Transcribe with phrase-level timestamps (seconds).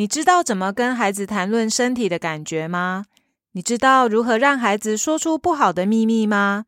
[0.00, 3.04] 你知道怎么跟孩子谈论身体的感觉吗？
[3.52, 6.64] 你知道如何让孩子说出不好的秘密吗？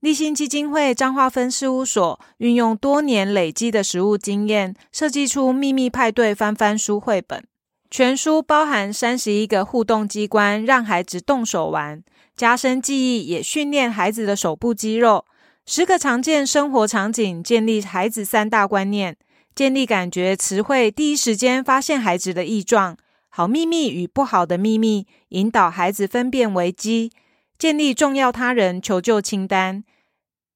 [0.00, 7.44] 立新基金会彰化分事务所运用多年累积的实务经验，设计出《秘密派对翻翻书》绘本。
[7.90, 12.02] 全书包含三十一个互动机关，让孩子动手玩，
[12.34, 15.26] 加深记忆，也训练孩子的手部肌肉。
[15.66, 19.18] 十个常见生活场景，建立孩子三大观念。
[19.54, 22.96] 建立感觉词汇，第一时间发现孩子的异状，
[23.28, 27.12] 好秘密与不好的秘密，引导孩子分辨危机。
[27.58, 29.84] 建立重要他人求救清单。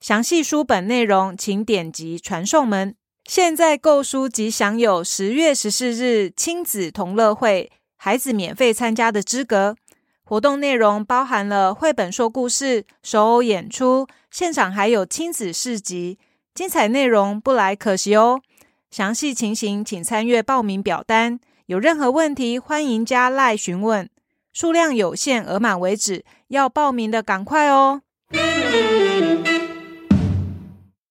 [0.00, 2.96] 详细书本内容，请点击传送门。
[3.24, 9.76] 现在购书即享有十月十四日亲子同乐会，孩子免费参加的资格。
[10.24, 16.18] 活动内容包含了绘本说故事、手偶演出，现场还有亲子市集，
[16.52, 18.40] 精彩内容不来可惜哦。
[18.90, 21.38] 详细情形，请参阅报名表单。
[21.66, 24.08] 有任何问题，欢迎加赖询问。
[24.52, 28.02] 数量有限，额满为止，要报名的赶快哦。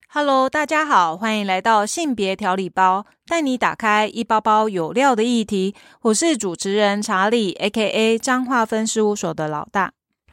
[0.08, 5.76] Hello，大家好，欢迎来到性别调理包，带你打开一包包有料的议题。
[6.04, 8.18] 我是主持人查理，A.K.A.
[8.18, 9.92] 彰化分事务所的老大。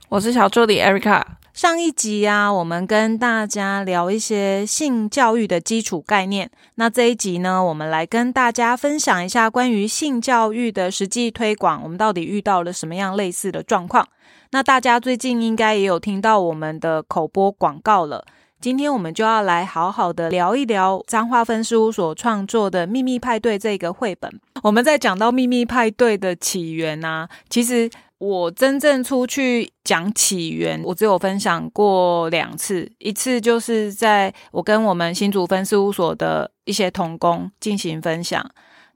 [0.09, 1.23] 我是小助理 Erica。
[1.55, 6.51] 上一集啊，我们跟大家聊一些性教育的基础概念。
[6.77, 14.09] 那这一集呢，我们来跟大家分享一下关于性教育的实际推广，我们到底遇到了什么样类似的状况？
[14.53, 18.25] 那大家最近应该也有听到我们的口播广告了。
[18.59, 24.41] 今天我们就要来好好的聊一聊张化分事务所创作的《秘密派对》这个绘本。
[24.63, 27.91] 我们在讲到《秘密派对》的起源啊，其实。
[28.23, 38.43] 我真正出去讲起源，我只有分享过两次，一次就是在我跟我们新竹分事务所的一些同工进行分享，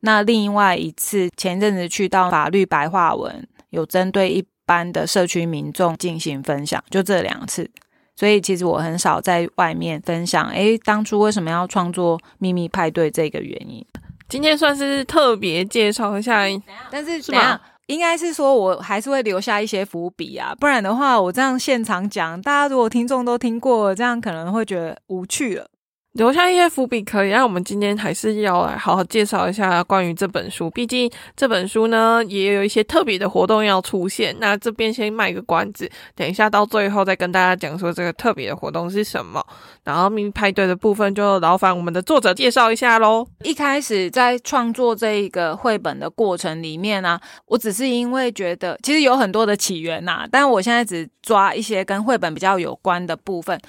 [0.00, 7.70] 那另外一次前阵子去到法律白话文，有针对一般的社区民众进行分享，就这两次，
[8.16, 13.84] 所以其实我很少在外面分享，诶，当初为什么要创作秘密派对这个原因，
[14.30, 16.46] 今天算是特别介绍一下，
[16.90, 17.60] 但是怎样？
[17.86, 25.69] 应该是说，我还是会留下一些伏笔啊，不然的话，我这样现场讲，大家如果听众都听过，这样可能会觉得无趣了。
[26.16, 30.71] 留下一些伏笔可以，那我们今天还是要来好好介绍一下关于这本书。
[30.71, 34.34] 毕竟这本书呢，也有一些特别的活动要出现。
[34.41, 39.44] 那这边先卖个关子，等一下到最后再跟大家讲说这个特别的活动是什么。
[39.84, 43.27] 然后秘密派对的部分就劳烦我们的作者介绍一下喽。
[43.44, 53.60] 一开始在创作这一个绘本的过程里面呢，我只是因为觉得其实有很多的起源呐，但我现在只抓一些跟绘本比较有关的部分。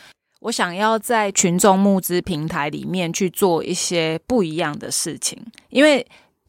[0.47, 5.37] 我想要在群众募资平台里面去做一些不一样的事情，
[5.69, 6.05] 因为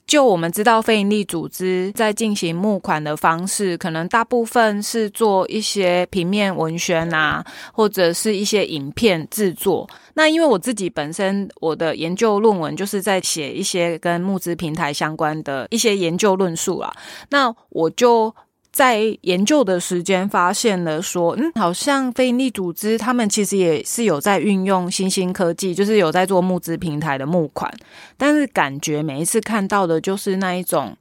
[0.07, 9.91] 就我们知道，非营利组织在进行募款的方式，可能大部分是做一些平面文宣啊，或者是一些影片制作。
[10.15, 16.95] 那因为我自己本身我的研究论文就是在写一些跟募资平台相关的一些研究论述啊，
[17.31, 18.33] 那我就。
[18.79, 27.69] 在研究的时间，发现了说，嗯，好像非营利组织他们其实也是有在运用新兴科技，就是有在做募资平台的募款，
[28.17, 30.97] 但是感觉每一次看到的就是那一种，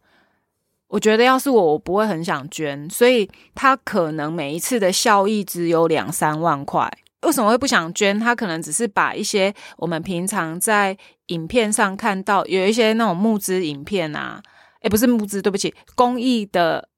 [0.87, 6.91] 我觉得要是我，我不会很想捐，所以他可能每一次的效益只有两三万块。
[7.21, 8.19] 为什么会不想捐？
[8.19, 14.41] 他可能只是把一些我们平常在影片上看到有一些那种募资影片啊，
[14.81, 16.89] 诶，不是募资，对不起，公益的。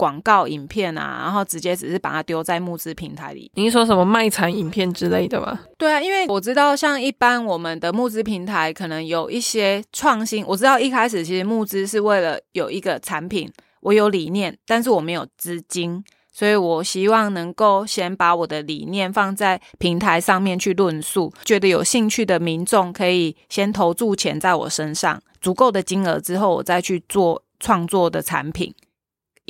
[0.00, 3.50] 广告影片啊，然后直接只是把它丢在募资平台里。
[3.54, 5.60] 您说什么卖惨影片之类的吗？
[5.76, 10.42] 对啊，因为我知道，像一般我们的募资平台可能有一些创新。
[10.46, 13.52] 我知道一开始其实募资是为了有一个产品，
[13.82, 16.02] 我有理念，但是我没有资金，
[16.32, 28.74] 所以我希望能够先把我的理念放在平台上面去论述，觉得有兴趣的民众可以先投注钱在我身上，足够的金额之后，我再去做创作的产品。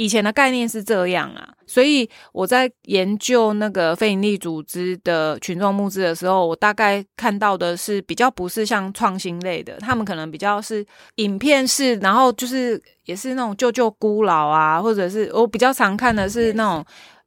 [0.00, 10.82] 以前的概念是这样啊，所以我在研究那个非营利组织的群众募资的时候，我大概看到的是比较不是像创新类的，他们可能比较是
[11.16, 16.82] 影片式，然后就是也是那种救救孤老啊，或者是我比较常看的是那种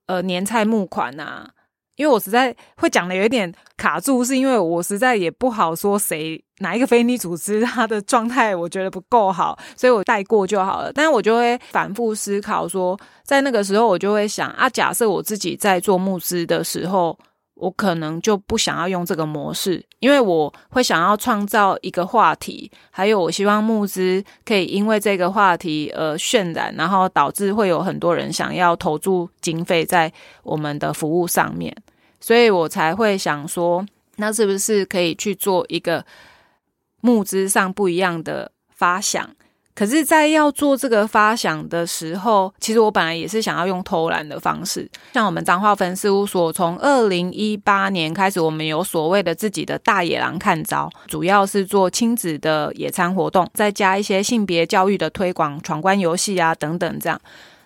[0.07, 1.47] 呃年菜募款啊。
[1.95, 10.91] 因为我实在会讲的有一点卡住，是因为我实在也不好说谁哪一个非你组织它的状态我觉得不够好，所以我带过就好了。
[10.91, 17.19] 但我就会反复思考说，在那个时候我就会想啊，假设我自己在做募资的时候，
[17.55, 30.11] 我可能就不想要用这个模式，因为我会想要创造一个话题，还有我希望募资可以因为这个话题而渲染，然后导致会有很多人想要投注经费在
[30.43, 31.75] 我们的服务上面，
[32.19, 33.85] 所以我才会想说，
[34.15, 36.03] 那是不是可以去做一个
[37.03, 39.29] 募资上不一样的发想？
[39.75, 44.87] 可是，在要做这个发想的时候，其实我本来也是想要用偷懒的方式。
[45.13, 57.19] 像我们彰化分事务所，从二零一八年开始，我们有所谓的自己的大野狼看招，主要是做亲子的野餐活动，再加一些性别教育的推广、闯关游戏啊等等这样。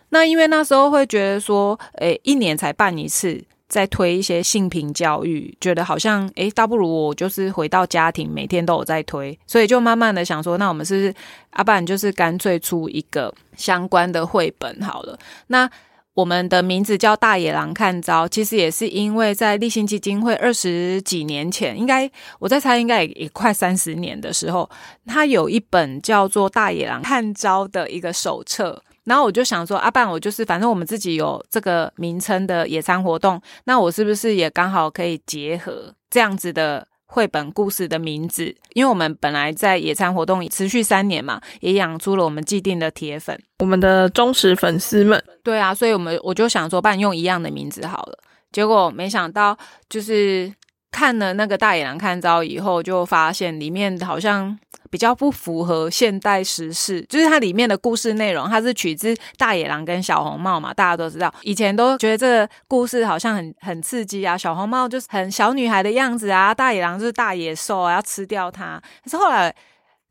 [0.09, 3.43] 那因为那时候会觉得说，诶，一年才办一次。
[3.67, 11.13] 在推一些性平教育，觉得好像诶，倒不如我就是回到家庭，每天都有在推，所以就慢慢的想说，那我们是不是
[11.51, 15.19] 阿爸就是干脆出一个相关的绘本好了。
[15.47, 15.69] 那
[16.13, 22.09] 我们的名字叫《大野狼看招》，其实也是因为在立信基金会二十几年前，应该
[22.39, 24.67] 我在猜，应该也也快三十年的时候，
[25.05, 28.81] 它有一本叫做《大野狼看招》的一个手册。
[29.07, 38.53] 然后我就想说，阿爸，我就是反正我们自己有这个名称的野餐活动，那我是不是也刚好可以结合这样子的绘本故事的名字？
[38.73, 45.23] 因为我们本来在野餐活动持续三年嘛，也养出了我们既定的铁粉，我们的忠实粉丝们。
[45.41, 48.19] 对啊，所以我们我就想说，办用一样的名字好了。
[48.51, 49.57] 结果没想到，
[49.89, 50.53] 就是
[50.91, 54.59] 看了那个大野狼看招以后，就发现里面好像。
[54.87, 68.81] 比较不符合现代时事，就是它里面的故事内容，它是取自大野狼跟小红帽嘛，大家都知道，以前都觉得这个故事好像很很刺激啊，小红帽就是很小女孩的样子啊，大野狼就是大野兽啊，要吃掉它。
[69.03, 69.53] 可是后来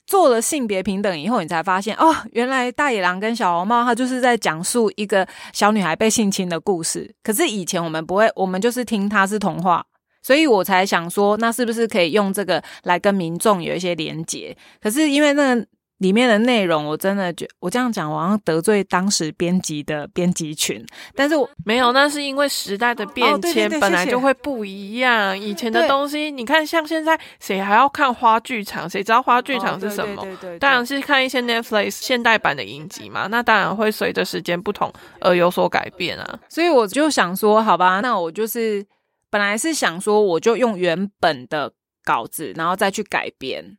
[0.07, 7.13] 做了性别平等以后，你才发现哦，原来大野狼跟小红帽它就是在讲述一个小女孩被性侵的故事。
[7.23, 9.85] 可是以前我们不会，我们就是听它是童话。
[10.27, 14.57] 所以我才想说，那是不是可以用这个来跟民众有一些连结？
[14.83, 15.55] 可是因为那
[15.99, 20.85] 里面的内容，我真的觉我这样讲，我好像得罪当时编辑的编辑群。
[21.15, 25.39] 但是我没有，那是因为时代的变迁，本来就会不一样。
[25.39, 28.91] 以前的东西，你看，像现在谁还要看花剧场？
[28.91, 30.27] 谁知道花剧场是什么？
[30.59, 33.29] 当然是看一些 Netflix 现代版的影集嘛。
[33.29, 36.41] 那当然会随着时间不同而有所改变啊。
[36.49, 38.85] 所以我就想说，好吧，那我就是。
[39.31, 41.73] 本来是想说，我就用原本的
[42.05, 43.79] 稿子，然后再去改编。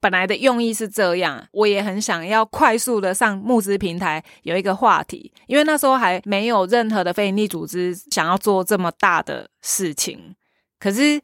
[0.00, 10.36] 本来的用意是这样，我也很想要快速的上募资平台有一个话题，因为那时候还没有任何的非营利组织想要做这么大的事情。
[10.78, 11.20] 可是，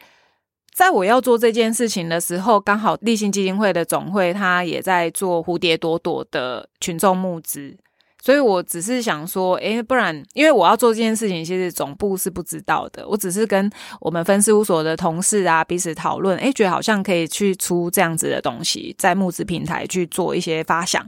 [0.74, 7.76] 在我要做这件事情的时候，刚好立信基金会的总会，他也在做蝴蝶朵朵的群众募资。
[8.24, 13.06] 所以我只是想说，诶，不然，因为我要做这件事情，其实总部是不知道的。
[13.06, 21.06] 我只是跟我们分事务所的同事啊彼此讨论，诶，觉得好像可以去出这样子的东西，在募资平台去做一些发想。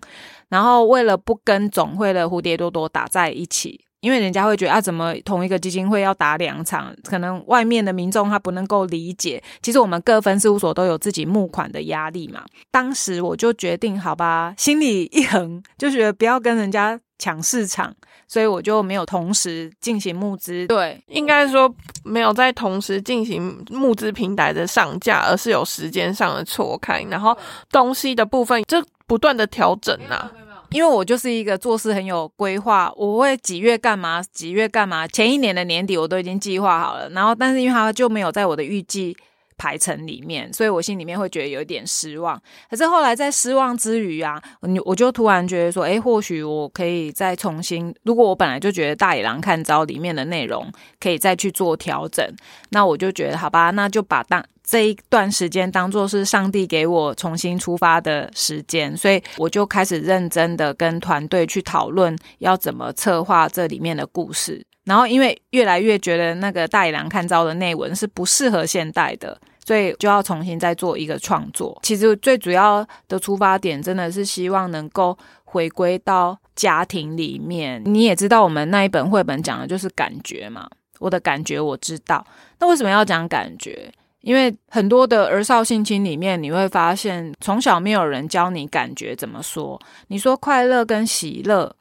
[0.50, 6.94] 然后为了不跟总会的蝴蝶多多打在一起，因为人家会觉得啊，怎么同一个基金会要打两场？
[7.04, 9.42] 可能外面的民众他不能够理解。
[9.62, 12.44] 其实我们各分事务所都有自己募款的压力嘛。
[12.70, 17.00] 当时我就决定，好吧，心里一横，就觉得不要跟人家。
[17.18, 17.94] 抢市场，
[18.28, 20.66] 所以我就没有同时进行募资。
[20.66, 21.72] 对，应该说
[22.04, 27.36] 没有在同时进行募资平台的上架，而是有时间上的错开，然后
[27.70, 30.30] 东西的部分就不断的调整呐。
[30.70, 37.08] 因为我就是一个做事很有规划，我会几月干嘛，几月干嘛，前一年的年底我都已经计划好了。
[37.10, 39.16] 然后，但是因为它就没有在我的预计。
[39.58, 42.40] 排程里面，所以我心里面会觉得有一点失望。
[42.70, 47.94] 可是后来在失望之余啊，你我就突然觉得说，哎，或许我可以再重新。
[48.02, 50.70] 如果我本来就觉得《大野狼看招》里面的内容
[51.00, 52.26] 可以再去做调整，
[52.70, 58.96] 那我就觉得好吧，那就把当这一段时间当做是上帝给我重新出发的时间。
[58.96, 64.64] 所以我就开始认真的跟团队去讨论要怎么策划这里面的故事。
[64.86, 71.78] 然后，因为越来越觉得那个大野狼看招的内文是不适合现代的，所以就要重新再做一个创作。
[71.82, 77.82] 其实最主要的出发点真的是希望能够回归到家庭里面。
[77.84, 80.68] 你也知道，我们那一本绘本讲的就是感觉嘛。
[80.98, 82.24] 我的感觉我知道，
[82.60, 83.92] 那为什么要讲感觉？
[84.22, 89.80] 因为很多的儿少性侵里面，你会发现从小没有人教你感觉怎么说。
[90.08, 91.76] 你说快乐跟喜乐，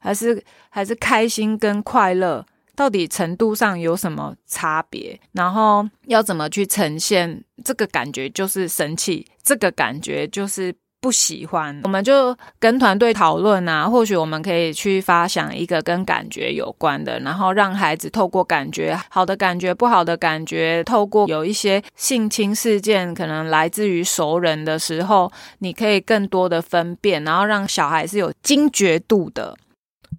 [0.00, 2.44] 还是还是开心跟快乐？
[2.74, 5.20] 到底程度上有什么差别？
[5.32, 8.28] 然后要怎么去呈现这个感觉？
[8.30, 29.54] 就是生气，这个感觉就是不喜欢，我们就跟团队讨论啊，或许我们可以去发想一个跟感觉有关的，然后让孩子透过感觉好的感觉、不好的感觉，透过有一些性侵事件可能来自于熟人的时候，你可以更多的分辨，然后让小孩是有惊觉度的。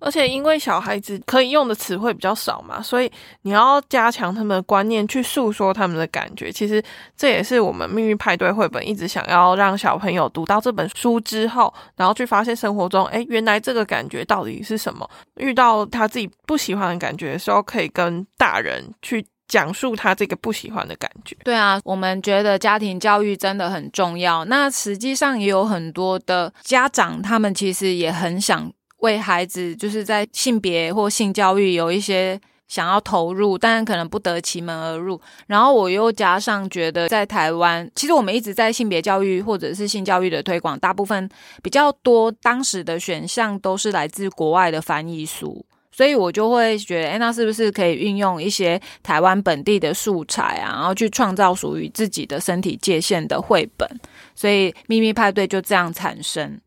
[0.01, 3.10] 而且因为小孩子可以用的词汇比较少嘛，所以
[3.43, 6.51] 你要加强他们的观念，去诉说他们的感觉。
[6.51, 6.84] 其实
[7.15, 15.08] 这也是我们命运派对绘本一直想要让小朋友读到这本书之后，然后去发现生活中，哎，原来这个感觉到底是什么？
[15.36, 21.38] 遇到他自己不喜欢的感觉的时候，可以跟大人去讲述他这个不喜欢的感觉。
[21.43, 24.43] 对啊，我们觉得家庭教育真的很重要。
[24.46, 28.72] 那实际上也有很多的家长，他们其实也很想。
[29.01, 35.20] 为孩子就是在性别或性教育有一些想要投入，但可能不得其门而入。
[35.48, 41.29] 然后我又加上觉得，在台湾，其实我们一直在性别教育或者是性教育的推广，大部分
[41.62, 53.89] 比较多当时的选项都是来自国外的翻译书，所以我就会觉得，哎，那是不是可以运用一些台湾本地的素材啊，然后去创造属于自己的身体界限的绘本？
[54.34, 56.62] 所以秘密派对就这样产生。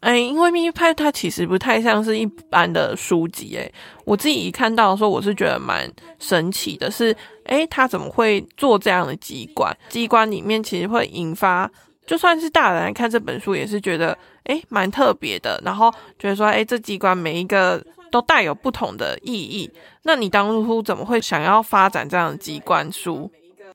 [0.00, 3.70] 哎，因为秘密派它其实不太像是一般的书籍，哎，
[4.04, 5.90] 我自己一看到的时候，我是觉得蛮
[6.20, 7.14] 神奇的，是，
[7.44, 9.76] 哎，他怎么会做这样的机关？
[9.88, 11.68] 机关里面其实会引发，
[12.06, 19.68] 就算是大人来看这本书，也是觉得，哎，蛮特别的，然后觉得说，哎，这机关每一个都带有不同的意义。
[20.04, 23.28] 那你当初怎么会想要发展这样的机关书？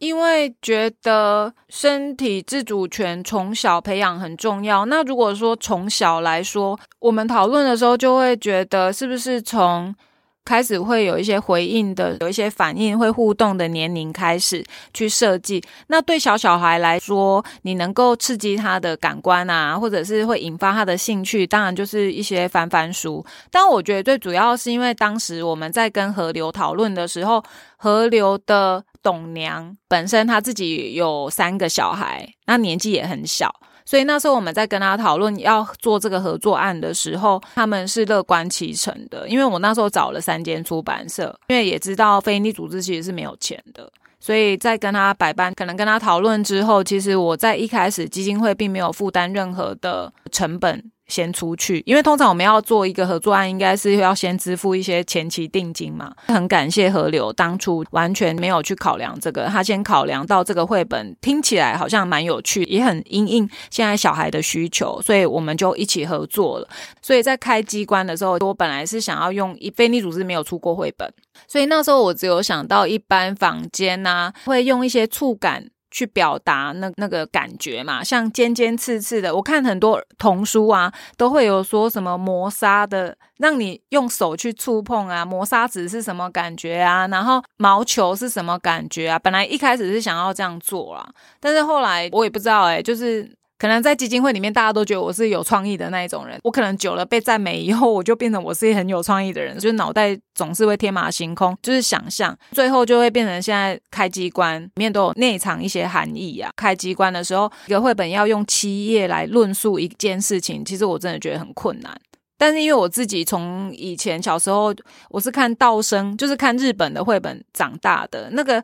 [0.04, 4.84] 因为觉得身体自主权从小培养很重要。
[4.86, 9.96] 那如果说从小来说，我们讨论的时候就会觉得，是不是从
[10.44, 14.62] 开始会有一些回应的、有一些反应、会互动的年龄开始
[14.94, 15.64] 去设计？
[15.88, 23.26] 那对小小孩来说，你能够刺激他的感官啊，或者是会引发他的兴趣，当然就是一些翻翻书。
[23.50, 27.42] 但我觉得最主要是因为当时我们在跟河流讨论的时候，
[27.78, 28.84] 河流的。
[29.04, 33.54] 董娘本身她自己有三个小孩，那年纪也很小，
[33.86, 39.28] 所以那时候我们在跟他讨论要做这个合作案的时候，他们是乐观其成的。
[39.28, 50.92] 因为我那时候找了三间出版社，因为也知道非营利组织其实是没有钱的，所以在跟他百般可能跟他讨论之后，其实我在一开始基金会并没有负担任何的成本。
[51.08, 56.14] 先出去，因为通常我们要做一个合作案，应该是要先支付一些前期定金嘛。
[56.28, 66.68] 很感谢河流当初完全没有去考量这个，他先考量到这个绘本听起来好像蛮有趣，也很应应现在小孩的需求，所以我们就一起合作了。
[67.02, 71.14] 所以在开机关的时候，我本来是想要用一非利组织没有出过绘本，
[71.48, 75.70] 所以那时候我只有想到一般房间呐，会用一些触感。
[75.94, 87.08] 去表达那那个感觉嘛，像尖尖刺刺的，我看很多童书啊，都会有说什么磨砂的，让你用手去触碰啊，磨砂纸是什么感觉啊？
[87.08, 89.20] 然后毛球是什么感觉啊？
[89.20, 91.08] 本来一开始是想要这样做啦，
[91.40, 93.32] 但是后来我也不知道哎，就是。
[93.64, 96.38] 可能在基金会里面，大家都觉得我是有创意的那一种人。
[96.44, 106.52] 我可能久了被赞美以后，我就变成我是很有创意的人，就是脑袋总是会天马行空，就是想象，最后就会变成现在开机关里面都有内藏一些含义啊。
[106.58, 111.98] 开机关的时候，一个绘本要用七页来论述一件事情，其实我真的觉得很困难。
[112.38, 114.76] 但是因为我自己从以前小时候
[115.10, 118.62] 我是看道生，就是看日本的绘本长大的那个。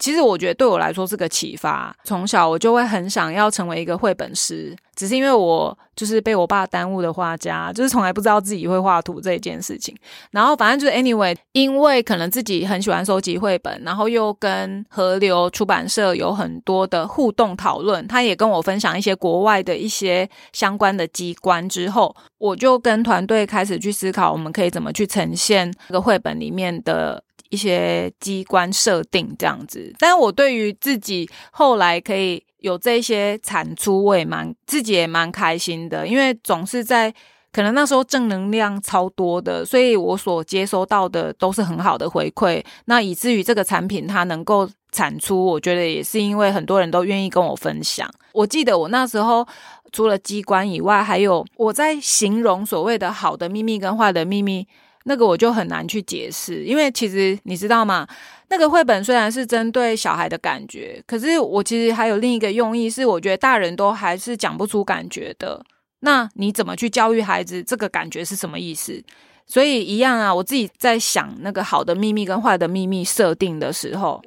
[0.00, 1.94] 其实我觉得对我来说是个启发。
[2.04, 9.94] 从小我就会很想要成为一个绘本师，只是因为我就是被我爸耽误的画家，就是从来不知道自己会画图这件事情。
[10.30, 27.22] 然后反正就是 anyway，因为可能自己很喜欢收集绘本，然后又跟河流出版社有很多的互动讨论，他也跟我分享一些国外的一些相关的机关之后，我就跟团队开始去思考，我们可以怎么去呈现这个绘本里面的。
[27.50, 37.12] 一些机关设定这样子，但我对于自己后来可以有这些产出，我也蛮自己也蛮开心的，因为总是在
[37.52, 48.08] 可能那时候正能量超多的，所以我所接收到的都是很好的回馈，那以至于这个产品它能够产出，我觉得也是因为很多人都愿意跟我分享。
[48.32, 49.44] 我记得我那时候
[49.90, 54.68] 除了机关以外，还有我在形容所谓的好的秘密跟坏的秘密。
[55.04, 58.06] 那个我就很难去解释，因为其实你知道吗？
[58.48, 65.64] 那个绘本虽然是针对小孩的感觉，可是我其实还有另一个用意，是我觉得大人都还是讲不出感觉的。
[66.00, 69.02] 那你怎么去教育孩子这个感觉是什么意思？
[69.46, 74.22] 所以一样啊，我自己在想那个好的秘密跟坏的秘密设定的时候，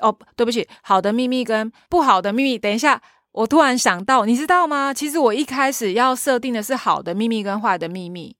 [0.00, 3.00] 哦，对不起，好的秘密跟不好的秘密，等一下。
[3.32, 4.92] 我突然想到，你知道吗？
[4.92, 8.34] 其实我一开始要设定的是好的秘密跟坏的秘密。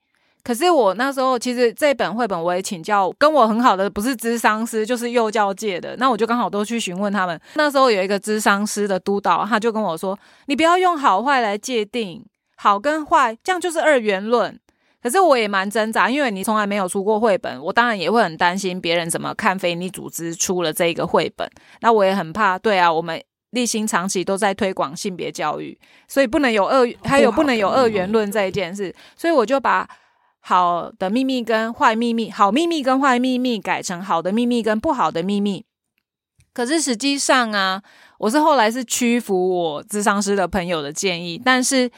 [0.44, 7.38] 可是我那时候其实这本绘本我也请教跟我很好的不是智商师就是幼教界的，那我就刚好都去询问他们。
[7.54, 12.24] 那时候有一个智商师的督导，他就跟我说：“你不要用好坏来界定
[12.56, 14.58] 好跟坏，这样就是二元论。”
[15.02, 21.46] 可是我也蛮挣扎，因为你从来没有出过绘本，我当然也会很担心别人怎么看非你组织出了这一个绘本。
[21.82, 25.78] 那我也很怕，对啊，我们立心长期都在推广性别教育，
[26.08, 29.86] 所以不能有二，还有不能有二元论这一件事，所以我就把。
[30.48, 35.66] 好的秘密跟坏秘密，好秘密跟坏秘密改成好的秘密跟不好的秘密。
[36.54, 37.82] 可是实际上啊，
[38.16, 41.90] 我是后来是屈服我智商师的朋友的建议，但是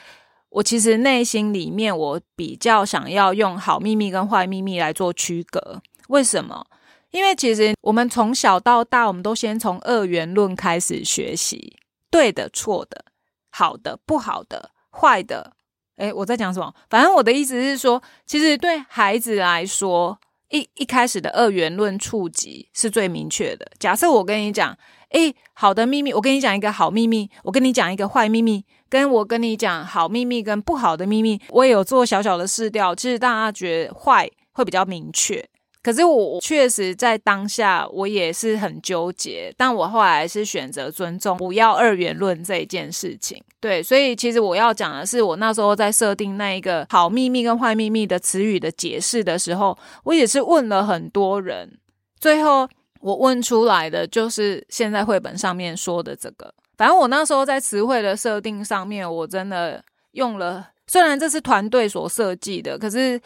[0.49, 5.81] 我其实内心里面我比较想要用好秘密跟坏秘密来做区隔。
[6.09, 6.67] 为什么？
[7.13, 11.77] 因为其实我们从小到大，我们都先从二元论开始学习，
[12.11, 13.05] 对的、错的、
[13.51, 15.53] 好的、不好的、坏的。
[16.01, 16.73] 哎，我在讲什么？
[16.89, 23.71] 反正我的意思是说，其实对孩子来说，一一开始的二元论触及是最明确的。
[23.79, 24.75] 假设我跟你讲，
[25.11, 35.47] 哎，好的秘密，我跟你讲一个好秘密，我跟你讲一个坏秘密，跟我跟你讲好秘密跟不好的秘密，我也有做小小的试调，其实大家觉得坏会比较明确。
[35.83, 43.43] 可是我确实在当下，我也是很纠结，但我后来是选择尊重，不要二元论这一件事情。
[43.61, 51.79] 对，所以其实我要讲的是，我那时候在设定那一个好秘密跟坏秘密的词语的解释的时候，我也是问了很多人，
[52.19, 52.69] 最后
[53.01, 56.53] 我问出来的就是现在绘本上面说的这个。
[56.77, 59.83] 反正我那时候在词汇的设定上面，我真的
[60.13, 63.19] 用了，虽然这是团队所设计的，可是。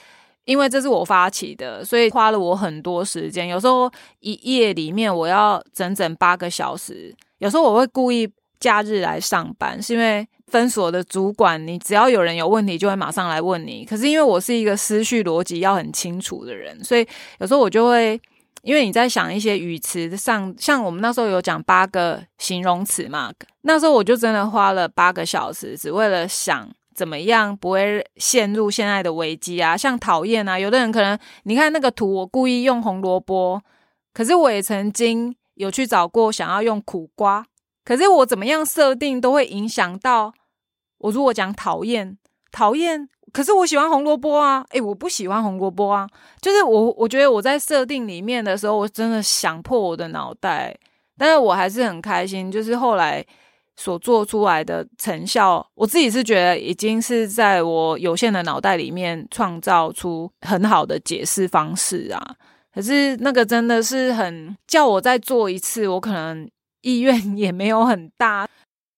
[0.44, 3.48] 因为这是我发起的，所以花了我很多时间。
[3.48, 7.14] 有时候一夜里面我要整整八个小时。
[7.38, 13.84] 有时候我会故意假日来上班，是因为分所的主管，你只要有人有问题，就会马上来问你。
[13.84, 17.06] 可是因为我是一个思绪逻辑要很清楚的人，所以
[17.38, 18.20] 有时候我就会，
[18.62, 26.70] 因为你在想一些语词上，像我们那时候有讲八个形容词嘛，那时候我就真的花了八个小时，只为了想。
[26.94, 29.76] 怎么样不会陷入现在的危机啊？
[29.76, 33.60] 像讨厌啊，有的人可能你看那个图，我故意用红萝卜，
[34.12, 37.44] 可是我也曾经有去找过想要用苦瓜，
[37.84, 40.32] 可是我怎么样设定都会影响到
[40.98, 41.10] 我。
[41.10, 42.16] 如果讲讨厌，
[42.52, 46.08] 讨厌，可是我喜欢红萝卜啊，诶，我不喜欢红萝卜啊，
[46.40, 50.76] 就是我我觉得我在设定里面的时候，我真的想破我的脑袋，
[51.18, 53.24] 但是我还是很开心，就是后来。
[53.76, 62.36] 所做出来的成效，我自己是觉得已经是在我有限的脑袋里面创造出很好的解释方式啊。
[62.72, 66.48] 可是那个真的是很叫我再做一次，我可能
[66.82, 68.48] 意愿也没有很大，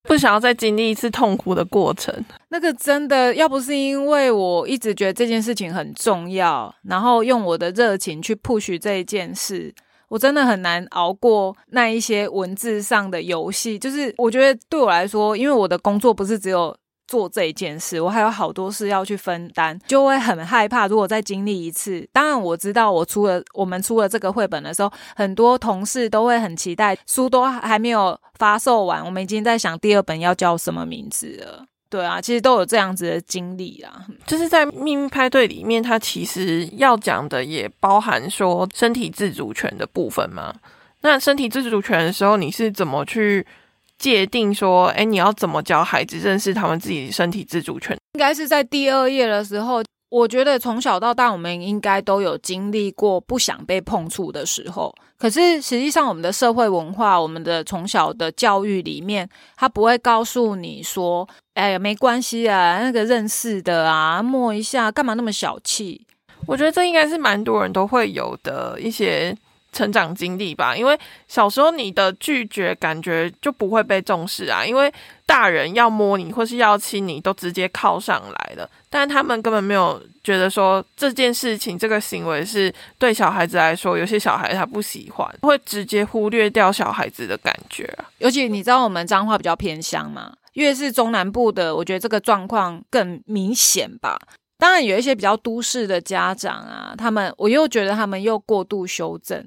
[0.02, 2.14] 不想要再经历一次痛苦的过程。
[2.48, 9.74] 那个真的要不是因为我一直觉得这件事情很重要，然后用我的热情去 push 这一件事。
[10.08, 16.76] 我真的很难熬过那一些文字上的游戏，就是我觉得对我来说，因为我的工作不是只有
[17.08, 20.86] 做这一件事，我还有好多事要去分担，就会很害怕。
[20.86, 31.66] 如果再经历一次，当然我知道我出了我们出了这个绘本的时候，很多同事都会很期待，书都还没有发售完，我们已经在想第二本要叫什么名字了。
[31.88, 34.04] 对啊，其实都有这样子的经历啦。
[34.26, 40.54] 就是在秘密派对里面，它其实要讲的也包含说身体自主权的部分嘛。
[41.02, 43.46] 那身体自主权的时候，你是怎么去
[43.98, 47.96] 界定说，哎，你要怎么教孩子认识他们自己身体自主权？
[48.14, 49.82] 应该是在第二页的时候。
[50.16, 54.94] 我觉得从小到大，我们应该都有经历过不想被碰触的时候。
[55.18, 66.06] 可是实际上，我们的社会文化，我们的从小的教育里面，他不会告诉你说：“哎呀，没关系啊，那个认识的啊，摸一下，干嘛那么小气？”
[66.48, 69.36] 我觉得这应该是蛮多人都会有的一些。
[69.76, 74.90] 成长经历吧，因为小时候你的拒绝感觉就不会被重视啊，因为
[75.26, 87.86] 大人要摸你或是要亲你都直接靠上来了，但他们根本没有觉得说这件事情这个行为是对小孩子来说，有些小孩他不喜欢，会直接忽略掉小孩子的感觉。
[88.16, 94.18] 尤其你知道我们彰化比较偏乡嘛，越是中南部的，我觉得这个状况更明显吧。
[94.58, 99.46] 当然有一些比较都市的家长啊，他们我又觉得他们又过度修正。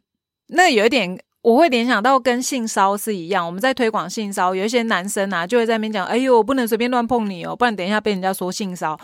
[0.50, 3.46] 那有一点，我会联想到跟性骚是一样。
[3.46, 9.00] 我们在推广性骚，有一些男生啊，就会在那边讲：“哎呦，我不能随便乱碰你哦，不然等一下被人家说性骚。”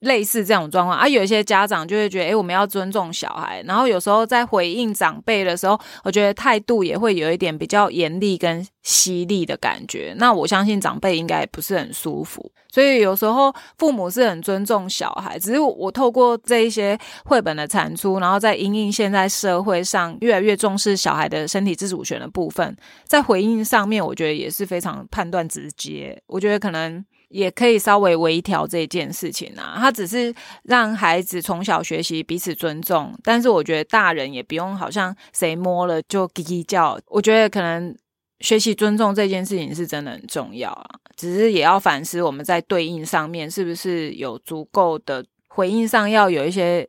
[0.00, 10.14] 类似这种状况啊，有一些家长就会觉得，哎，我们要尊重小孩，然后有时候在回应长辈的时候，我觉得态度也会有一点比较严厉跟犀利的感觉。
[10.16, 26.22] 那我相信长辈应该不是很舒服，所以有时候父母是很尊重小孩，只是我透过这一些绘本的产出，然后在因应现在社会上越来越重视小孩的身体自主权的部分，在回应上面，我觉得也是非常判断直接。
[26.26, 27.04] 我觉得可能。
[27.30, 37.00] 也可以稍微微调这件事情啊，他只是让孩子从小学习彼此尊重，但是我觉得大人也不用好像谁摸了就叽叽叫。
[37.06, 37.96] 我觉得可能
[38.40, 46.88] 学习尊重这件事情是真的很重要啊，只是也要反思我们在对应上面是不是有足够的回应上要有一些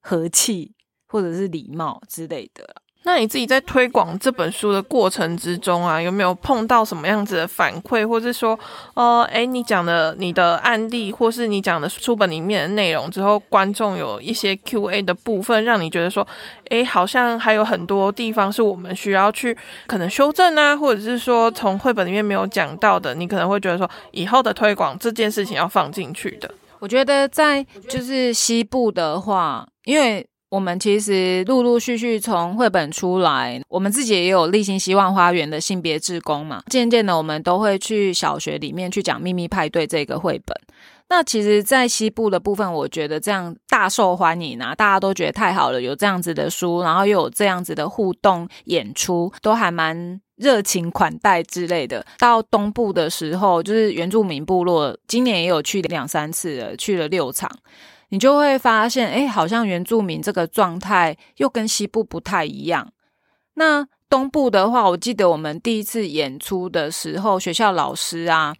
[0.00, 0.72] 和气
[1.06, 2.82] 或者是礼貌之类的。
[3.06, 8.58] 那你自己在推广这本书的过程之中啊，有没有碰到什么样子的反馈，或者说，
[8.94, 16.26] 呃，哎，你讲的你的案例，或是你讲的书本里面的内容之后，观众有一些 Q&A 的部分，让你觉得说，
[16.68, 26.50] 哎，好像还有很多地方是我们需要去可能修正啊，或者是说从绘本里面没有讲到的，你可能会觉得说，以后的推广这件事情要放进去的。
[26.80, 30.26] 我觉得在就是西部的话，因为。
[30.48, 36.62] 我们其实陆陆续续从绘本出来，我们自己也有立新希望花园的性别志工嘛。
[36.70, 40.56] 渐渐的，我们都会去小学里面去讲《秘密派对》这个绘本。
[41.08, 52.04] 那其实，在西部的部分，我觉得这样大受欢迎啊，大家都觉得太好了，有这样子的书，然后又有这样子的互动演出，都还蛮热情款待之类的。
[52.18, 57.50] 到东部的时候，就是原住民部落，今年也有去两三次了，去了六场。
[58.10, 62.92] 你就会发现，哎，好像原住民这个状态又跟西部不太一样。
[63.54, 68.54] 那东部的话，我记得我们第一次演出的时候，学校老师啊，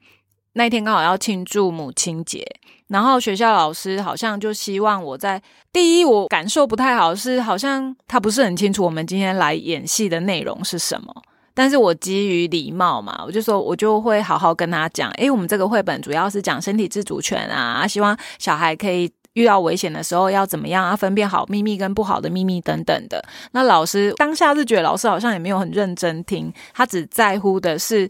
[0.55, 2.45] 那天刚好要庆祝母亲节，
[2.89, 5.41] 然后学校老师好像就希望我在
[5.73, 11.15] 第一，我感受不太好，是好像他不是很清楚我们今天来演戏的内容是什么。
[11.55, 19.13] 但是我基于礼貌嘛，我就说我就会好好跟他讲，诶，我们这个绘本主要是讲身体自主权啊，希望小孩可以。
[19.37, 20.97] 遇到危险的时候要怎么样啊？
[20.97, 23.23] 分辨好秘密跟不好的秘密等等的。
[23.53, 28.09] 那老师当下是觉得老师好像也没有很认真听，他只在乎的是，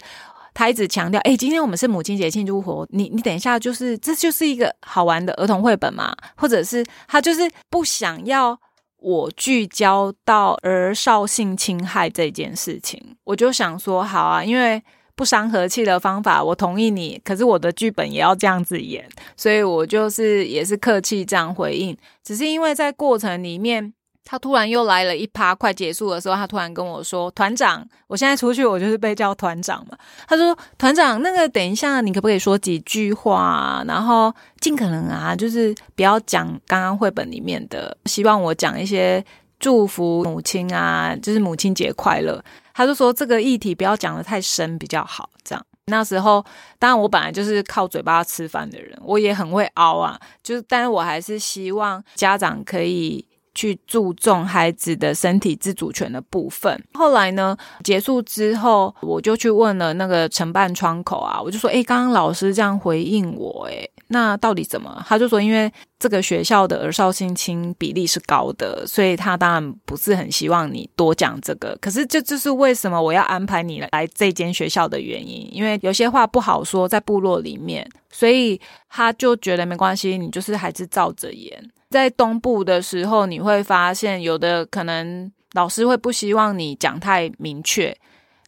[0.54, 6.14] 他一直强调：哎，今天我们是母亲节庆祝活，你你等一下就是这就是一个好玩的儿童绘本嘛？
[6.36, 8.56] 或者是他就是不想要
[8.98, 13.02] 我聚焦到儿少性侵害这件事情？
[13.24, 14.80] 我就想说好啊，因为。
[15.16, 17.20] 不伤和气的方法，我同意你。
[17.24, 21.96] 可是我的剧本也要这样子演，所以我就是也是客气这样回应。
[22.22, 23.92] 只是因为在过程里面，
[24.24, 29.96] 他突然又来了一趴，快结束的时候，他突然跟我说：“团长，我现在出去，我就是被叫团长嘛。”
[30.28, 33.84] 他说：“团长，那个等一下，你可不可以说几句话？
[33.86, 39.24] 然后尽可能啊，就是不要讲刚刚绘本里面的，希望我讲一些
[39.58, 42.42] 祝福母亲啊，就是母亲节快乐。”
[42.74, 45.66] 他就说这个议题不要讲的太深比较好，这样。
[45.86, 46.44] 那时候，
[46.78, 50.18] 当然我本来就是靠嘴巴吃饭的人，我也很会熬啊。
[50.42, 56.84] 就是，但是我还是希望家长可以去注重孩子的身体自主权的部分。
[56.94, 65.04] 后来呢，结束之后，我就去问了那个承办窗口啊，我就说：“诶，刚刚老师这样回应我，诶，那到底怎么？
[65.06, 71.76] 他就说，因为这个学校的儿少性侵比例是高的，所以他当然不是很希望你多讲这个。
[71.80, 81.70] 可是这就是为什么我要安排你来这间学校的原因，因为有些话不好说在部落里面，所以他就觉得没关系，你就是还是照着演。
[81.90, 87.96] 在东部的时候，你会发现有的可能老师会不希望你讲太明确，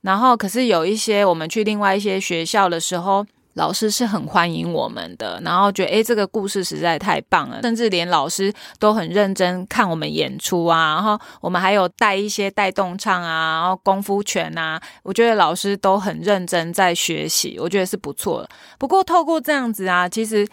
[0.03, 3.27] 然后可是有一些我们去另外一些学校的时候。
[3.59, 10.95] 老师是很欢迎我们的，然后觉得诶这个故事实在太棒了，甚至连老师都很认真看我们演出啊。
[10.95, 18.49] 然后我们还有带一些带动唱啊，然后功夫拳啊，我觉得老师都很认真在学习，我觉得是不错的。
[18.79, 20.47] 不过透过这样子啊，其实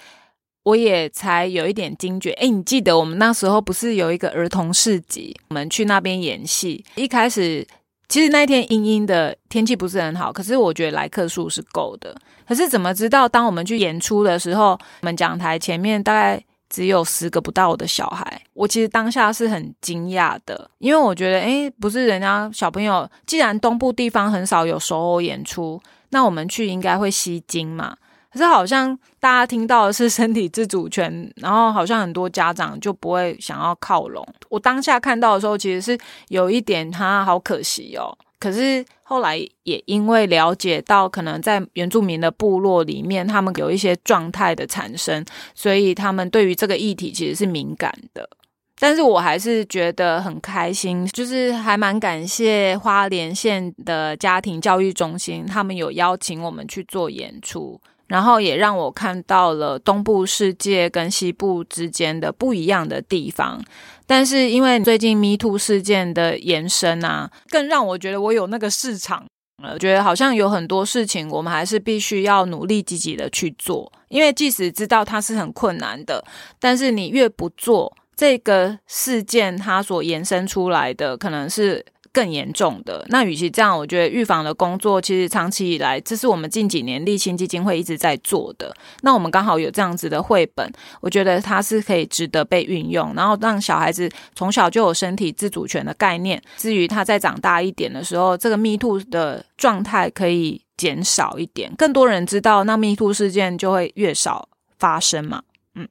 [0.63, 2.31] 我也才有一点惊觉。
[2.31, 7.67] 诶，你记得我们那时候不是有一个儿童市集，我们去那边演戏，一开始。
[8.07, 12.15] 其实那一天阴阴的天气不是很好，可是我觉得来客数是够的。
[12.47, 27.97] 可是怎么知道，当我们去演出的时候，我们讲台前面大概只有十个不到的小孩，我其实当下是很惊讶的，因为我觉得，诶，不是人家小朋友，既然东部地方很少有首偶演出，那我们去应该会吸睛嘛。
[28.35, 34.27] 可是好像大家听到的是身体自主权，然后好像很多家长就不会想要靠拢。
[34.49, 38.13] 我当下看到的时候，其实是有一点，他，好可惜哦。
[38.37, 48.29] 可是后来也因为了解到，可能在原住民的部落里面，他们有一些状态的产生，所以他们对于这个议题其实是敏感的。
[48.77, 57.79] 但是我还是觉得很开心，就是还蛮感谢花莲县的家庭教育中心，他们有邀请我们去做演出。
[58.07, 63.63] 然后也让我看到了东部世界跟西部之间的不一样的地方，
[64.05, 69.25] 但是因为最近 Me Too 事件的延伸啊，更让我觉得我有那个市场
[69.63, 76.23] 了，觉得好像有很多事情我们还是必须要努力积极的去做，因为即使知道它是很困难的，
[76.59, 81.85] 但是你越不做，这个事件它所延伸出来的可能是。
[82.15, 88.73] 更严重的那，与其这样，我觉得预防的工作其实长期以来，这是我们近几年立青基金会一直在做的。
[89.01, 96.41] 那我们刚好有这样子的绘本，我觉得它是可以值得被运用，然后让小孩子从小就有身体自主权的概念。
[96.55, 104.47] 至于他在长大一点的时候，这个 Me Too 的状态可以减少一点，更多人知道，那 Me Too 事件就会越少
[104.79, 105.43] 发生嘛。
[105.73, 105.85] 嗯，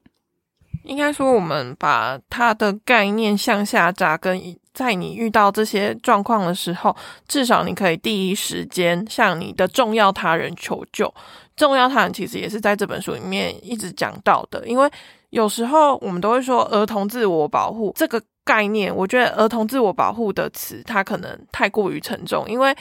[0.85, 4.57] 应该说我们把它的概念向下扎根。
[4.75, 6.95] 在你遇到这些状况的时候，
[7.27, 11.11] 至少你可以第一时间向你的重要他人求救。
[11.55, 14.87] 重要他人其实也是在这本书里面一直讲到的，因为
[15.29, 22.75] 有时候我们都会说儿童自我保护这个概念，我觉得儿童自我保护的词它可能太过于沉重，因为。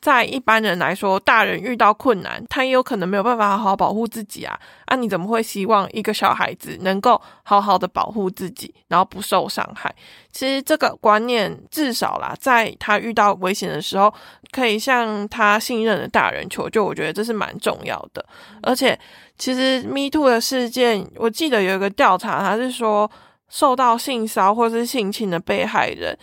[0.00, 4.58] 在一般人来说，大人遇到困难，他也有可能没有办法好好保护自己啊！
[4.86, 9.94] 啊，你怎么会希望一个小孩子能够好好的保护自己，然后不受伤害？
[10.32, 14.12] 其实这个观念，至少啦，在他遇到危险的时候，
[14.50, 16.82] 可以向他信任的大人求救。
[16.82, 18.24] 我觉得这是蛮重要的。
[18.62, 18.98] 而且，
[19.36, 23.10] 其实 Me Too 的事件，我记得有一个调查，他是说
[23.50, 26.18] 受到性骚或是性侵的被害人。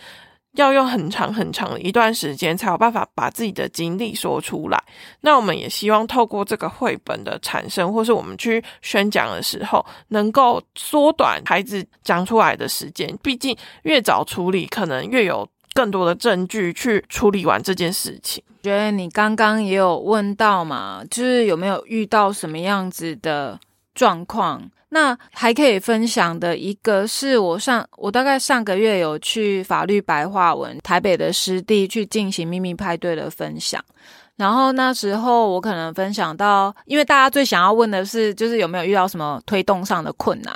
[0.58, 4.82] 要用很长很长的一段时间才有办法把自己的经历说出来。
[5.20, 13.08] 那我们也希望透过这个绘本的产生，或是我们去宣讲的时候，能够缩短孩子讲出来的时间。
[13.22, 18.42] 毕竟越早处理，可能越有更多的证据去处理完这件事情。
[18.60, 23.58] 觉得你刚刚也有问到嘛，就是有没有遇到什么样子的
[23.94, 24.68] 状况？
[24.90, 33.84] 那还可以分享的一个是我上我大概上个月有去法律白话文台北的师弟去进行秘密派对的分享。
[34.36, 40.54] 然后那时候我可能分享到，因为大家最想要问的是，就是有没有遇到什么推动上的困难。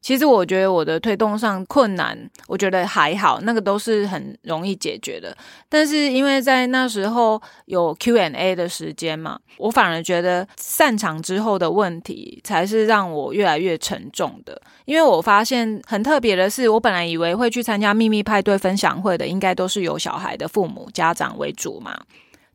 [0.00, 5.36] 其实我觉得我的推动上困难，我觉得还好，那个都是很容易解决的。
[5.68, 14.60] 但是因为在那时候有 Q&A 的时间嘛，我反而觉得散场之后的问题才是让我越来越沉重的。
[14.86, 22.00] 因为我发现很特别的是，我本来以为会去参加秘密派对分享会的，应该都是有小孩的父母家长为主嘛。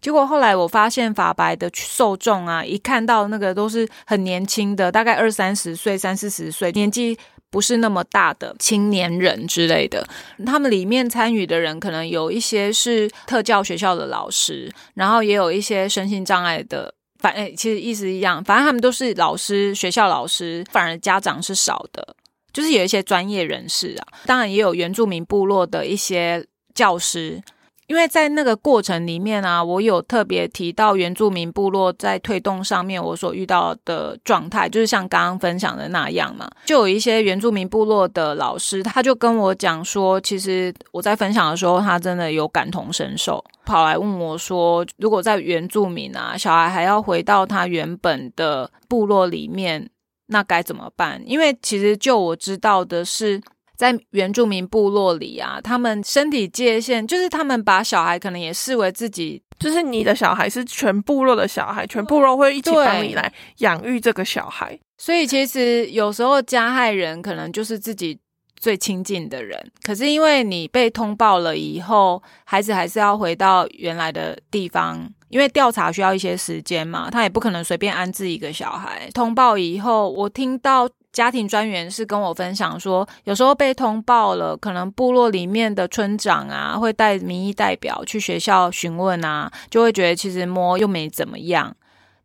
[0.01, 7.17] 结果后来我发现法白的受众啊，一看到那个都是很年轻的，大概二三十岁、三四十岁，年纪
[7.55, 10.05] 不是那么大的青年人之类的。
[10.45, 16.93] 他们里面参与的人，可能有一些是特教学校的老师，然后也有一些身心障碍的。
[17.17, 22.15] 反正其实意思一样，反正他们都是老师，学校老师，反而家长是少的，
[22.51, 27.41] 就是有一些专业人士啊，当然也有原住民部落的一些教师。
[27.88, 36.50] 因为在那个过程里面啊，我有特别提到原住民部落在推动上面我所遇到的状态，就是像刚刚分享的那样嘛。
[36.65, 49.89] 就有一些原住民部落的老师，他就跟我讲说，其实我在分享的时候，他真的有感同身受，跑来问我说，如果在原住民啊，小孩还要回到他原本的部落里面，
[50.28, 51.21] 那该怎么办？
[51.26, 53.41] 因为其实就我知道的是。
[53.75, 64.79] 在原住民部落里啊，他们身体界限就是他们把小孩可能也视为自己，就是你的小孩是全部落的小孩，全部落会一起帮你来养育这个小孩。
[64.97, 68.17] 所以其实有时候加害人可能就是自己
[68.55, 79.09] 最亲近的人，可是因为你被通报了以后，孩子还是要回到原来的地方，因为调查需要一些时间嘛，他也不可能随便安置一个小孩。
[79.13, 80.89] 通报以后，我听到。
[81.15, 91.73] 家庭专员是跟我分享说，有时候被通报了，可能部落里面的村长啊，会带民意代表去学校询问啊，就会觉得其实摸又没怎么样。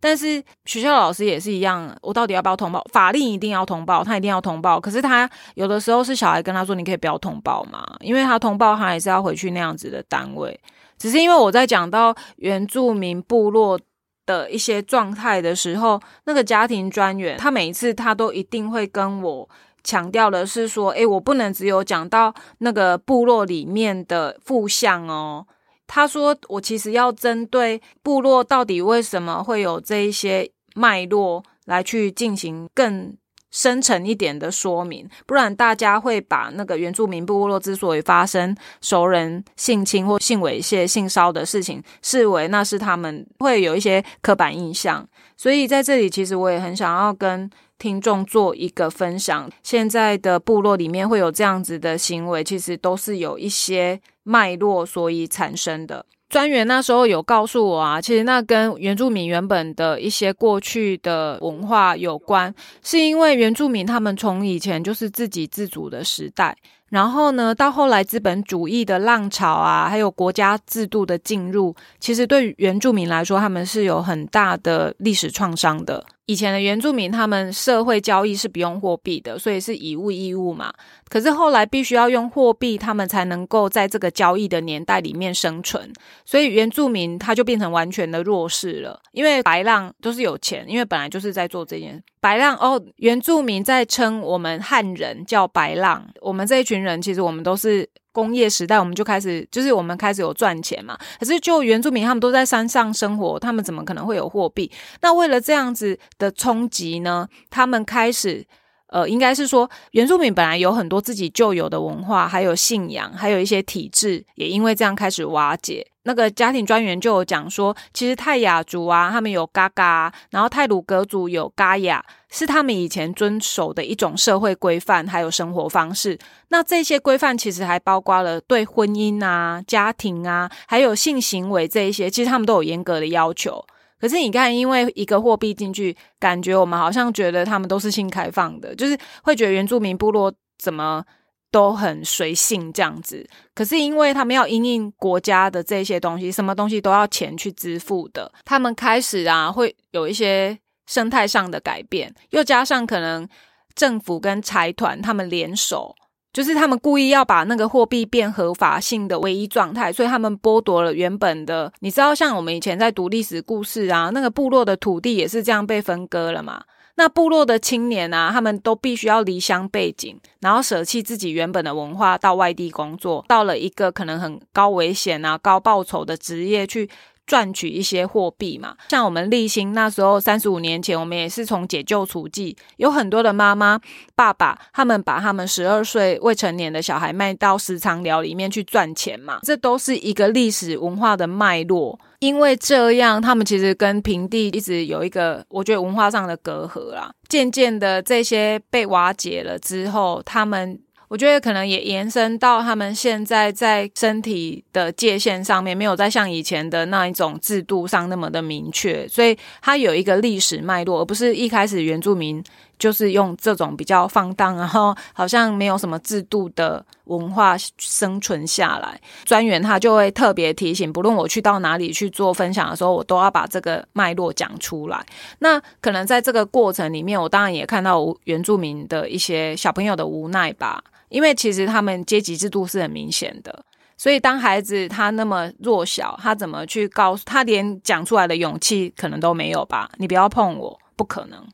[0.00, 2.85] 但是学校老师也是一样，我到底要不要通报？
[2.92, 4.81] 法令一定要通报，他一定要通报。
[4.81, 10.59] 可是他有的时候是小孩跟他说，你可以不要通报嘛，因为他通报他还是要回去那样子的单位。
[10.98, 13.79] 只是因为我在讲到原住民部落。
[14.26, 19.48] 的一些状态的时候，那个家庭专员他每一次他都一定会跟我
[19.83, 25.46] 强调的是说，诶，我不能只有讲到那个部落里面的负向哦，
[25.87, 33.16] 他说我其实要针对部落到底为什么会有这一些脉络来去进行更。
[33.50, 45.08] 深层一点的说明，不然大家会把那个原住民部落之所以发生熟人性侵或性猥亵、性骚的事情，视为那是他们会有一些刻板印象。
[45.36, 56.04] 所以在这里，其实我也很想要跟听众做一个分享：现在的部落里面会有这样子的行为，其实都是有一些脉络所以产生的。
[56.30, 66.56] 专员那时候有告诉我啊，其实那跟原住民原本的一些过去的文化有关，是因为原住民他们从以前就是自给自足的时代。
[66.88, 76.04] 然后呢，到后来资本主义的浪潮啊，还有国家制度的进入，其实对原住民来说，他们是有很大的历史创伤的。
[76.30, 80.72] 以前的原住民，他们社会交易是不用货币的，所以是以物易物嘛。
[81.08, 85.92] 可是后来必须要用货币，他们才能够在这个交易的年代里面生存。
[86.24, 92.80] 所以原住民他就变成完全的弱势了，因为白浪都是有钱，因为本来就是在做这件白浪哦。
[92.98, 97.90] 原住民在称我们汉人叫白浪，我们这一群人其实我们都是。
[98.12, 100.99] 工业时代，我们就开始，就是我们开始有赚钱嘛。
[101.18, 104.70] 可是，就原住民他们都在山上生活，他们怎么可能会有货币？
[105.03, 107.29] 那为了这样子的冲击呢？
[107.49, 108.44] 他们开始，
[108.88, 115.87] 呃，应该是说，原住民本来有很多自己旧有的文化，还有信仰，还有一些体制，也因为这样开始瓦解。
[116.04, 126.18] 那个家庭专员就有讲说，其实泰雅族啊，他们有嘎嘎，然后泰鲁格族有嘎雅，是他们以前遵守的一种社会规范，还有生活方式。
[126.48, 133.62] 那这些规范其实还包括了对婚姻啊、家庭啊，还有性行为这一些，其实他们都有严格的要求。
[134.00, 141.04] 可是你看，因为一个货币进去，感觉我们好像觉得他们都是性开放的，就是会觉得原住民部落怎么？
[141.50, 153.28] 都很随性这样子，可是因为他们要因应国家的这些东西，什么东西都要钱去支付的，他们开始啊会有一些生态上的改变，又加上可能
[153.74, 155.94] 政府跟财团他们联手，
[156.32, 166.62] 就是他们故意要把那个货币变合法性的唯一状态，所以他们剥夺了原本的，你知道，像我们以前在读历史故事啊，那个部落的土地也是这样被分割了嘛。
[167.00, 176.90] 那部落的青年啊，他们都必须要离乡背井，然后舍弃自己原本的文化，到外地工作，到了一个可能很高危险啊、高报酬的职业去。
[177.30, 183.78] 赚取一些货币嘛，像我们立新那时候三十五年前，我们也是从解救雏妓，有很多的妈妈、
[184.16, 191.96] 爸爸，他们把他们十二岁未成年的小孩卖到食藏寮里面去赚钱嘛，这都是一个历史文化的脉络。
[192.18, 197.12] 因为这样，他们其实跟平地一直有一个，我觉得文化上的隔阂啦。
[197.28, 200.80] 渐渐的，这些被瓦解了之后，他们。
[201.11, 212.40] 我觉得可能也延伸到他们现在在身体的界限上面，没有再像以前的那一种制度上那么的明确，所以它有一个历史脉络，而不是一开始原住民
[212.80, 219.00] 就是用这种比较放荡，然后好像没有什么制度的文化生存下来。
[219.24, 225.06] 专员他就会特别提醒，不论我去到哪里去做分享的时候，我都要把这个脉络讲出来。
[225.38, 230.82] 那可能在这个过程里面，我当然也看到原住民的一些小朋友的无奈吧。
[231.10, 233.64] 因为其实他们阶级制度是很明显的，
[233.96, 239.90] 所以当孩子他那么弱小，他怎么去告诉他，连讲出来的勇气可能都没有吧？
[239.96, 241.44] 你不要碰我，不可能。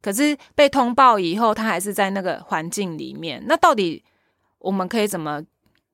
[0.00, 3.42] 可是被通报以后，他还是在那个环境里面。
[3.46, 4.02] 那到底
[4.58, 5.42] 我们可以怎么？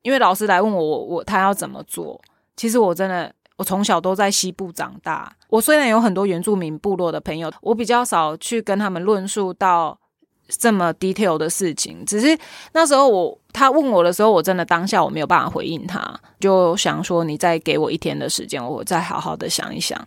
[0.02, 2.20] 因为老师来问我，我我他要怎么做？
[2.56, 5.34] 其实我真的，我从小都在西部长大。
[5.48, 9.98] 我虽然有很多原住民部落的朋友，我比较少去跟他们论述到。
[10.58, 12.38] 这么 detail 的事情，只是
[12.74, 19.98] 那时候我他问我的时候，我真的当下我没有办法回应他，就想说你再给我一天的时间，我再好好的想一想。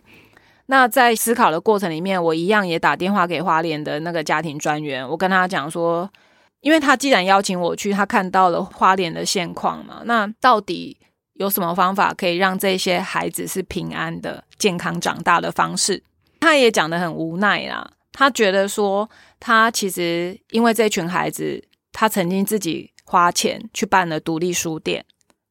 [0.70, 6.10] 那在思考的过程里面，我一样也打电话给花莲的那个家庭专员，我跟他讲说，
[6.60, 10.98] 因为他既然邀请我去，他看到了花莲的现况嘛，那到底
[11.32, 16.02] 有什么方法可以让这些孩子是平安的、健康长大的方式？
[16.38, 17.90] 他也讲的很无奈啦。
[18.12, 19.08] 他觉得说，
[19.40, 25.04] 他其实因为这群孩子，他曾经自己花钱去办了独立书店，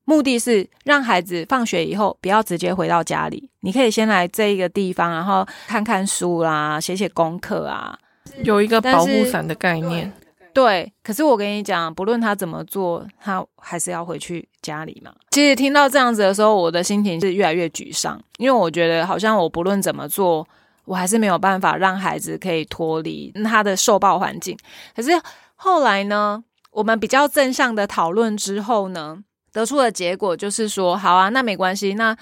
[0.10, 8.00] 目的是让孩子放学以后不要直接回到家里，你可以先来这一个地方，然后看看书啦，写写功课啊，
[8.44, 10.10] 有一个保护伞的概念。
[10.54, 15.12] 对，可是我跟你讲，不论他怎么做，他还是要回去家里嘛。
[15.32, 20.48] 其实听到这样子的时候，我的心情是越来越沮丧，因为我觉得好像我不论怎么做。
[20.86, 24.58] 我还是没有办法让孩子可以脱离他的受暴环境。
[24.96, 25.12] 可是
[25.58, 29.20] 后来呢，我们比较正向的讨论之后呢，
[29.58, 32.16] 得出的结果就是说，好啊，那没关系，那。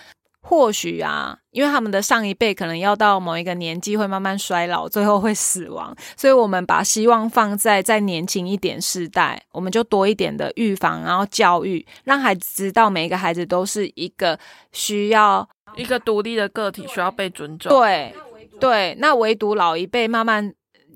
[0.48, 14.38] 或许啊，因为他们的上一辈可能要到某一个年纪会慢慢衰老，最后会死亡，所以我们把希望放在再年轻一点世代，我们就多一点的预防，然后教育，让孩子知道每一个孩子都是一个
[14.72, 17.72] 需要一个独立的个体，需要被尊重。
[17.72, 18.14] 对
[18.60, 20.54] 对，那唯独老一辈慢慢。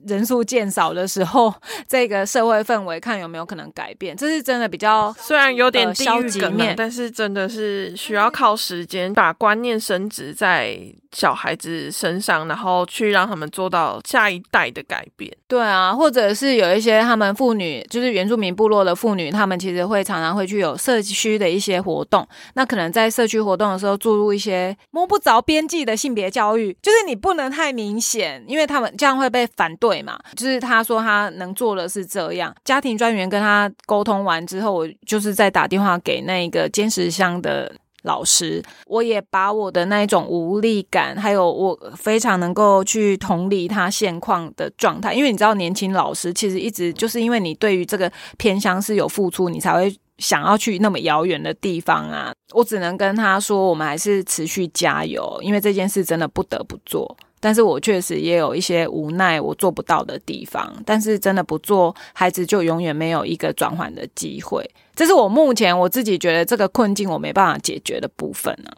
[0.07, 1.53] 人数渐少的时候，
[1.87, 4.15] 这个社会氛围看有没有可能改变？
[4.15, 10.79] 这是真的比较虽然有点消极面，但是真的是需要靠时间把观念升值在
[11.11, 15.35] 小孩子身上，然后去让他们做到下一代的改变。
[15.49, 22.25] 对啊，或者是有一些他们妇女，就是原住民部落的妇女，他们其实会常常会去有社区的一些活动。
[22.53, 29.99] 那可能在社区活动的时候注入一些摸不着边际的性别教育，就是你不能太明显，因为他们这样会被反对。
[30.03, 32.55] 嘛，就是他说他能做的是这样。
[32.63, 45.13] 家庭专员跟他沟通完之后，我就是再打电话给那个监视箱的老师，我也把我的那一种无力感，还有我非常能够去同理他现况的状态。
[45.13, 52.31] 因为你知道，年轻老师其实一直就是因为你对于这个偏向是有付出，你才会想要去那么遥远的地方啊。
[52.53, 57.15] 我只能跟他说，我们还是持续加油，因为这件事真的不得不做。
[57.39, 60.71] 但是我确实也有一些无奈，我做不到的地方。
[60.85, 64.69] 但是真的不做，孩子就永远没有一个转换的机会。
[64.95, 68.71] 这是我目前我自己觉得这个困境我没办法解决的部分呢。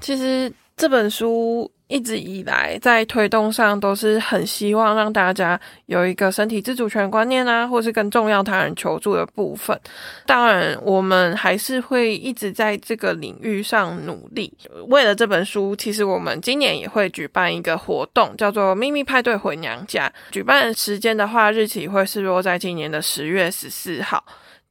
[0.00, 1.70] 其实这本书。
[1.94, 9.78] 一直以来在推动上都是很希望让大家有一个身体自主权观念啊，或是更重要他人求助的部分。
[10.26, 14.52] 当然，我们还是会一直在这个领域上努力。
[14.88, 20.12] 为了这本书，其实我们今年也会举办一个活动，叫做“秘密派对回娘家”。
[20.32, 24.24] 举办时间的话，日期会是落在今年的十月十四号。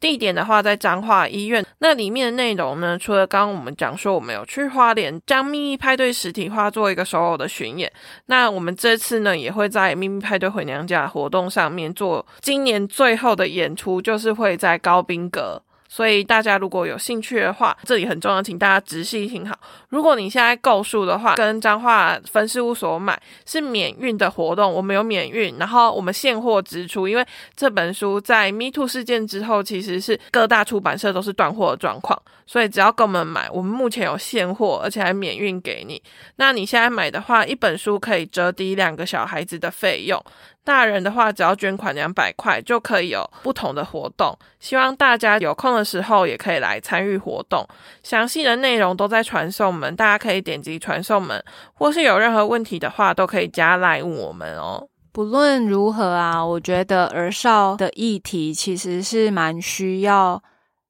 [0.03, 1.65] 地点的话，在彰化医院。
[1.77, 2.97] 那里面的内容呢？
[2.99, 7.89] 除了刚刚我们讲说，我们有去花莲将秘密派对实体化做一个首偶的巡演。
[8.25, 15.61] 那我们这次呢，也会在秘密派对回娘家活动上面做今年最后的演出，就是会在高宾阁。
[15.93, 19.55] 所以大家如果有兴趣的话，这里很重要，请大家仔细听好。
[19.89, 27.07] 如果你现在购书的话，跟彰化分事务所买是免运的活动，我们有免运，然后我们现货支出。
[27.07, 27.23] 因为
[27.55, 36.01] 这本书在 Me Too 事件之后，其实是各大出版社都是断货的状况，所以只要跟我们买，我们目前有现货，而且还免运给你。
[36.37, 40.19] 那你现在买的话，一本书可以折抵两个小孩子的费用。
[40.65, 44.37] 大人的话，只要捐款两百块就可以有不同的活动。
[44.61, 47.67] 希望大家有空的时候也可以来参与活动。
[48.01, 51.43] 详细的内容都在传送门，大家可以点击传送门，
[51.73, 54.87] 或是有任何问题的话，都可以加来问我们哦。
[55.11, 60.41] 不论如何啊，我觉得儿少的议题其实是蛮需要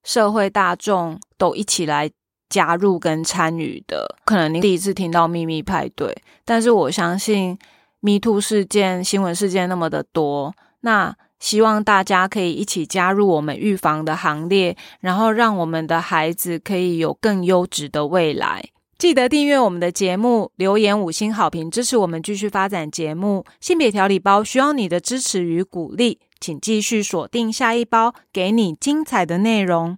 [0.03, 2.09] 社会大众都一起来
[2.47, 4.17] 加入跟参与的。
[4.24, 6.15] 可能你第一次听到秘密派对，
[6.45, 7.57] 但是我相信。
[8.05, 18.65] Me Too 事件、新闻事件那么的多，那希望大家可以一起加入我们预防的行列，然后让我们的孩子可以有更优质的未来。
[18.97, 23.45] 记得订阅我们的节目，留言五星好评，支持我们继续发展节目。
[23.61, 29.97] 性别调理包需要你的支持与鼓励，请继续锁定下一包，给你精彩的内容。